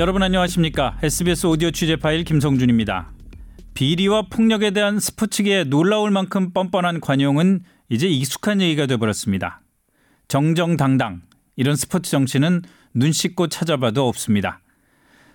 [0.00, 0.98] 여러분 안녕하십니까?
[1.02, 3.12] SBS 오디오 취재 파일 김성준입니다.
[3.74, 7.60] 비리와 폭력에 대한 스포츠계의 놀라울 만큼 뻔뻔한 관용은
[7.90, 9.60] 이제 익숙한 얘기가 되어버렸습니다.
[10.26, 11.20] 정정당당
[11.56, 12.62] 이런 스포츠 정치는
[12.94, 14.62] 눈 씻고 찾아봐도 없습니다.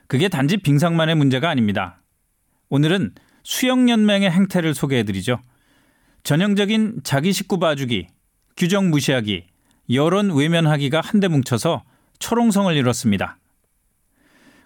[0.08, 2.02] 그게 단지 빙상만의 문제가 아닙니다.
[2.70, 3.14] 오늘은
[3.44, 5.42] 수영연맹의 행태를 소개해드리죠.
[6.26, 8.08] 전형적인 자기 식구 봐주기,
[8.58, 9.46] 규정 무시하기,
[9.92, 11.84] 여론 외면하기가 한데 뭉쳐서
[12.18, 13.38] 초롱성을 이뤘습니다.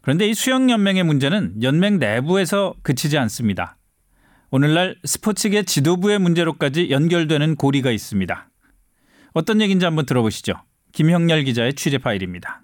[0.01, 3.77] 그런데 이 수영연맹의 문제는 연맹 내부에서 그치지 않습니다.
[4.51, 8.49] 오늘날 스포츠계 지도부의 문제로까지 연결되는 고리가 있습니다.
[9.33, 10.53] 어떤 얘기인지 한번 들어보시죠.
[10.93, 12.61] 김형렬 기자의 취재 파일입니다.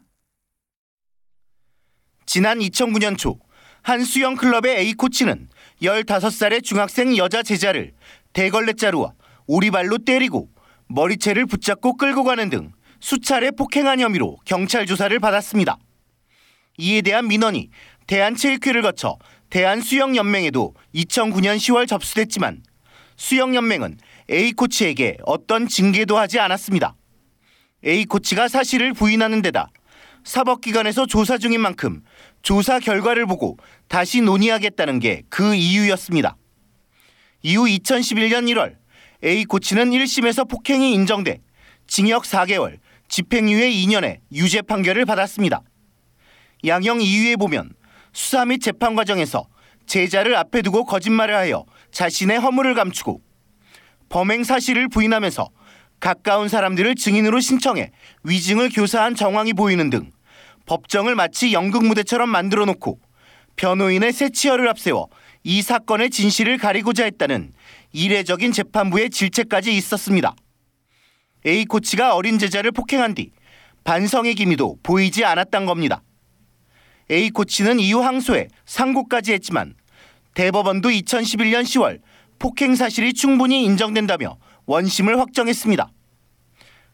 [2.25, 3.45] 지난 2009년 초
[3.85, 5.47] 한 수영 클럽의 A 코치는
[5.83, 7.93] 15살의 중학생 여자 제자를
[8.35, 9.13] 대걸레 자루와
[9.47, 10.49] 오리발로 때리고
[10.89, 15.77] 머리채를 붙잡고 끌고 가는 등 수차례 폭행한 혐의로 경찰 조사를 받았습니다.
[16.77, 17.69] 이에 대한 민원이
[18.07, 19.17] 대한체육회를 거쳐
[19.49, 22.61] 대한수영연맹에도 2009년 10월 접수됐지만
[23.15, 23.97] 수영연맹은
[24.29, 26.95] A코치에게 어떤 징계도 하지 않았습니다.
[27.85, 29.69] A코치가 사실을 부인하는 데다
[30.25, 32.01] 사법기관에서 조사 중인 만큼
[32.41, 33.57] 조사 결과를 보고
[33.87, 36.35] 다시 논의하겠다는 게 그 이유였습니다.
[37.45, 38.75] 이후 2011년 1월
[39.23, 41.41] A코치는 1심에서 폭행이 인정돼
[41.85, 45.61] 징역 4개월, 집행유예 2년의 유죄 판결을 받았습니다.
[46.65, 47.69] 양형 2위에 보면
[48.13, 49.47] 수사 및 재판 과정에서
[49.85, 53.21] 제자를 앞에 두고 거짓말을 하여 자신의 허물을 감추고
[54.09, 55.47] 범행 사실을 부인하면서
[55.99, 57.91] 가까운 사람들을 증인으로 신청해
[58.23, 60.09] 위증을 교사한 정황이 보이는 등
[60.65, 62.99] 법정을 마치 연극 무대처럼 만들어 놓고
[63.55, 65.09] 변호인의 세치어를 앞세워
[65.47, 67.53] 이 사건의 진실을 가리고자 했다는
[67.93, 70.35] 이례적인 재판부의 질책까지 있었습니다.
[71.45, 73.29] A 코치가 어린 제자를 폭행한 뒤
[73.83, 76.01] 반성의 기미도 보이지 않았던 겁니다.
[77.11, 79.75] A 코치는 이후 항소해 상고까지 했지만
[80.33, 82.01] 대법원도 2011년 10월
[82.39, 85.91] 폭행 사실이 충분히 인정된다며 원심을 확정했습니다.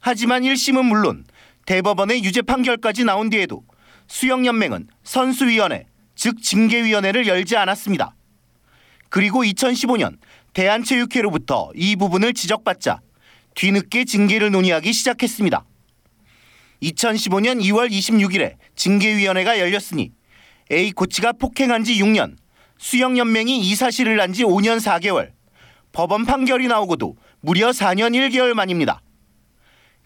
[0.01, 1.23] 하지만 1심은 물론
[1.65, 3.63] 대법원의 유죄 판결까지 나온 뒤에도
[4.07, 5.85] 수영연맹은 선수위원회,
[6.15, 8.13] 즉 징계위원회를 열지 않았습니다.
[9.11, 10.17] 그리고 2015년
[10.53, 13.01] 대한체육회로부터 이 부분을 지적받자
[13.55, 15.65] 뒤늦게 징계를 논의하기 시작했습니다.
[16.81, 20.11] 2015년 2월 26일에 징계위원회가 열렸으니
[20.71, 22.37] A 코치가 폭행한 지 6년,
[22.77, 25.31] 수영연맹이 이 사실을 안지 5년 4개월,
[25.91, 29.01] 법원 판결이 나오고도 무려 4년 1개월 만입니다.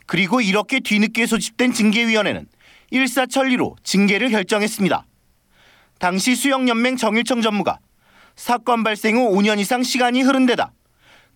[0.07, 2.47] 그리고 이렇게 뒤늦게 소집된 징계위원회는
[2.89, 5.05] 일사천리로 징계를 결정했습니다.
[5.99, 7.79] 당시 수영연맹 정일청 전무가
[8.35, 10.73] 사건 발생 후 5년 이상 시간이 흐른 데다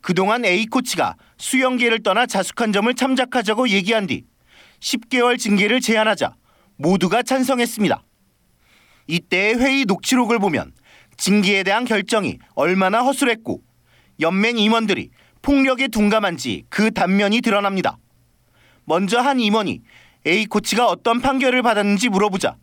[0.01, 4.23] 그동안 A코치가 수영계를 떠나 자숙한 점을 참작하자고 얘기한 뒤
[4.79, 6.35] 10개월 징계를 제한하자
[6.77, 8.03] 모두가 찬성했습니다.
[9.07, 10.71] 이때의 회의 녹취록을 보면
[11.17, 13.61] 징계에 대한 결정이 얼마나 허술했고
[14.21, 15.09] 연맹 임원들이
[15.41, 17.97] 폭력에 둔감한지 그 단면이 드러납니다.
[18.85, 19.81] 먼저 한 임원이
[20.27, 22.57] A 코치가 어떤 판결을 받았는지 물어보자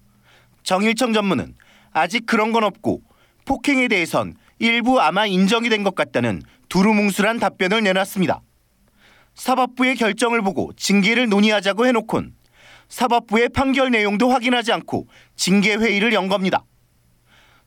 [0.62, 1.54] 정일청 전무는
[1.92, 3.02] 아직 그런 건 없고
[3.46, 8.42] 폭행에 대해선 일부 아마 인정이 된 것 같다는 두루뭉술한 답변을 내놨습니다.
[9.34, 12.34] 사법부의 결정을 보고 징계를 논의하자고 해놓곤
[12.88, 16.64] 사법부의 판결 내용도 확인하지 않고 징계 회의를 연 겁니다.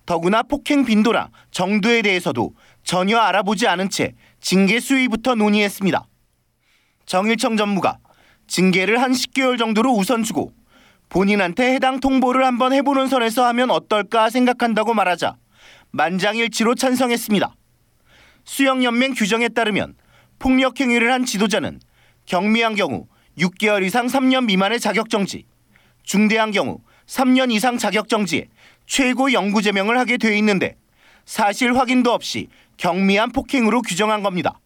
[0.05, 2.53] 더구나 폭행 빈도나 정도에 대해서도
[2.83, 6.05] 전혀 알아보지 않은 채 징계 수위부터 논의했습니다.
[7.05, 7.99] 정일청 전무가
[8.47, 10.51] 징계를 한 10개월 정도로 우선 주고
[11.09, 15.35] 본인한테 해당 통보를 한번 해보는 선에서 하면 어떨까 생각한다고 말하자
[15.91, 17.55] 만장일치로 찬성했습니다.
[18.43, 19.95] 수영연맹 규정에 따르면
[20.37, 21.79] 폭력 행위를 한 지도자는
[22.25, 23.07] 경미한 경우
[23.37, 25.45] 6개월 이상 3년 미만의 자격정지,
[26.03, 28.47] 중대한 경우 3년 이상 자격정지에
[28.85, 30.75] 최고 영구제명을 하게 돼 있는데
[31.25, 32.47] 사실 확인도 없이
[32.77, 34.59] 경미한 폭행으로 규정한 겁니다.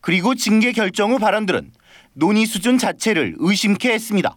[0.00, 1.72] 그리고 징계 결정 후 발언들은
[2.14, 4.34] 논의 수준 자체를 의심케 했습니다.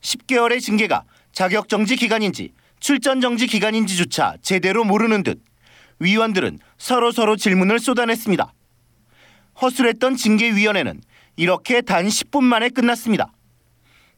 [0.00, 2.52] 10개월의 징계가 자격정지 기간인지
[2.82, 5.40] 출전 정지 기간인지조차 제대로 모르는 듯
[6.00, 8.52] 위원들은 서로 서로 질문을 쏟아냈습니다.
[9.62, 11.00] 허술했던 징계위원회는
[11.36, 13.30] 이렇게 단 10분 만에 끝났습니다.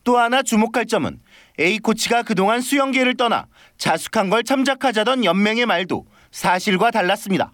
[0.02, 1.20] 또 하나 주목할 점은
[1.60, 7.52] A코치가 그동안 수영계를 떠나 자숙한 걸 참작하자던 연맹의 말도 사실과 달랐습니다.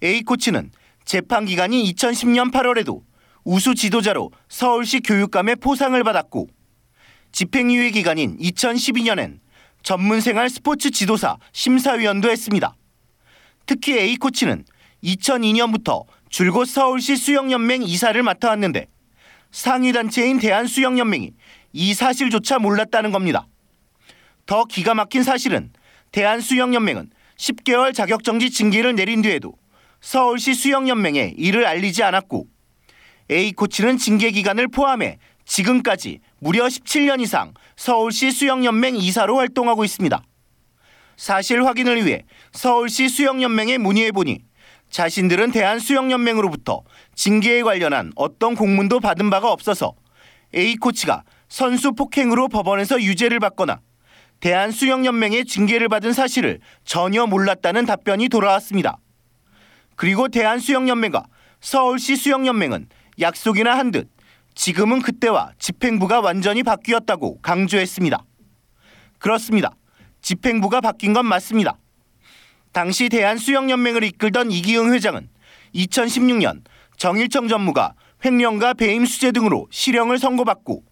[0.00, 0.70] A코치는
[1.04, 3.02] 재판 기간이 2010년 8월에도
[3.42, 6.46] 우수 지도자로 서울시 교육감의 포상을 받았고
[7.32, 9.42] 집행유예 기간인 2012년엔
[9.84, 12.74] 전문생활 스포츠 지도사 심사위원도 했습니다.
[13.66, 14.64] 특히 A코치는
[15.04, 18.86] 2002년부터 줄곧 서울시 수영연맹 이사를 맡아왔는데
[19.52, 21.32] 상위단체인 대한수영연맹이
[21.74, 23.46] 이 사실조차 몰랐다는 겁니다.
[24.46, 25.70] 더 기가 막힌 사실은
[26.12, 29.52] 대한수영연맹은 10개월 자격정지 징계를 내린 뒤에도
[30.00, 32.46] 서울시 수영연맹에 이를 알리지 않았고
[33.30, 40.22] A코치는 징계 기간을 포함해 지금까지 무려 17년 이상 서울시 수영연맹 이사로 활동하고 있습니다.
[41.16, 44.40] 사실 확인을 위해 서울시 수영연맹에 문의해보니
[44.90, 46.82] 자신들은 대한수영연맹으로부터
[47.14, 49.94] 징계에 관련한 어떤 공문도 받은 바가 없어서
[50.54, 53.80] A코치가 선수 폭행으로 법원에서 유죄를 받거나
[54.40, 58.98] 대한수영연맹의 징계를 받은 사실을 전혀 몰랐다는 답변이 돌아왔습니다.
[59.96, 61.24] 그리고 대한수영연맹과
[61.60, 62.88] 서울시 수영연맹은
[63.20, 64.08] 약속이나 한 듯
[64.54, 68.24] 지금은 그때와 집행부가 완전히 바뀌었다고 강조했습니다.
[69.18, 69.74] 그렇습니다.
[70.22, 71.78] 집행부가 바뀐 건 맞습니다.
[72.72, 75.28] 당시 대한수영연맹을 이끌던 이기흥 회장은
[75.74, 76.62] 2016년
[76.96, 80.82] 정일청 전무가 횡령과 배임 수재 등으로 실형을 선고받고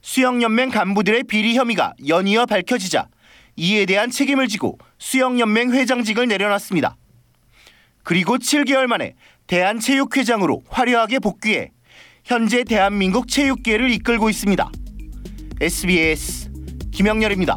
[0.00, 3.08] 수영연맹 간부들의 비리 혐의가 연이어 밝혀지자
[3.56, 6.96] 이에 대한 책임을 지고 수영연맹 회장직을 내려놨습니다.
[8.02, 9.14] 그리고 7개월 만에
[9.46, 11.70] 대한체육회장으로 화려하게 복귀해
[12.24, 14.70] 현재 대한민국 체육계를 이끌고 있습니다.
[15.60, 16.50] SBS
[16.90, 17.54] 김영렬입니다.